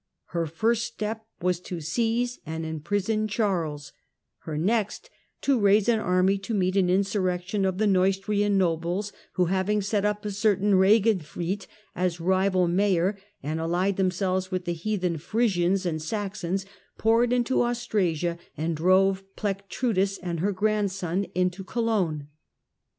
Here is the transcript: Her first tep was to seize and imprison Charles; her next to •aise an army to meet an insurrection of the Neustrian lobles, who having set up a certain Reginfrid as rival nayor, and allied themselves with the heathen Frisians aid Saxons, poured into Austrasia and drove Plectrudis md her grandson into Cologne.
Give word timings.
Her 0.29 0.47
first 0.47 0.97
tep 0.97 1.27
was 1.43 1.59
to 1.59 1.79
seize 1.79 2.39
and 2.43 2.65
imprison 2.65 3.27
Charles; 3.27 3.93
her 4.45 4.57
next 4.57 5.11
to 5.41 5.59
•aise 5.59 5.87
an 5.87 5.99
army 5.99 6.39
to 6.39 6.55
meet 6.55 6.75
an 6.75 6.89
insurrection 6.89 7.65
of 7.65 7.77
the 7.77 7.85
Neustrian 7.85 8.57
lobles, 8.57 9.11
who 9.33 9.45
having 9.45 9.79
set 9.79 10.03
up 10.03 10.25
a 10.25 10.31
certain 10.31 10.73
Reginfrid 10.73 11.67
as 11.95 12.19
rival 12.19 12.67
nayor, 12.67 13.15
and 13.43 13.59
allied 13.59 13.97
themselves 13.97 14.49
with 14.49 14.65
the 14.65 14.73
heathen 14.73 15.19
Frisians 15.19 15.85
aid 15.85 16.01
Saxons, 16.01 16.65
poured 16.97 17.31
into 17.31 17.61
Austrasia 17.61 18.39
and 18.57 18.75
drove 18.75 19.21
Plectrudis 19.35 20.19
md 20.19 20.39
her 20.39 20.51
grandson 20.51 21.25
into 21.35 21.63
Cologne. 21.63 22.27